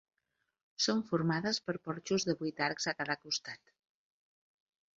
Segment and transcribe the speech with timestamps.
[0.85, 3.73] Són formades per porxos de vuit arcs a cada costat.